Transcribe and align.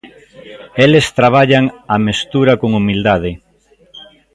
Eles 0.85 1.07
traballan 1.19 1.65
a 1.95 1.97
mestura 2.07 2.53
con 2.61 2.69
humildade. 2.79 3.31